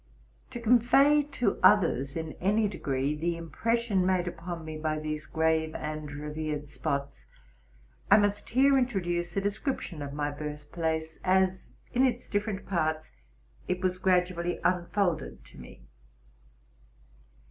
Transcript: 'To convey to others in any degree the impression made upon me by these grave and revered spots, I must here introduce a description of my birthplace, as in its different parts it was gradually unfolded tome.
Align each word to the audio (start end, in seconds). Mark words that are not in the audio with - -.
'To 0.49 0.59
convey 0.59 1.21
to 1.21 1.59
others 1.61 2.15
in 2.15 2.31
any 2.41 2.67
degree 2.67 3.13
the 3.15 3.37
impression 3.37 4.03
made 4.03 4.27
upon 4.27 4.65
me 4.65 4.75
by 4.75 4.97
these 4.97 5.27
grave 5.27 5.75
and 5.75 6.11
revered 6.11 6.67
spots, 6.69 7.27
I 8.09 8.17
must 8.17 8.49
here 8.49 8.79
introduce 8.79 9.37
a 9.37 9.41
description 9.41 10.01
of 10.01 10.11
my 10.11 10.31
birthplace, 10.31 11.19
as 11.23 11.73
in 11.93 12.03
its 12.03 12.25
different 12.25 12.65
parts 12.65 13.11
it 13.67 13.81
was 13.81 13.99
gradually 13.99 14.59
unfolded 14.63 15.45
tome. 15.45 15.85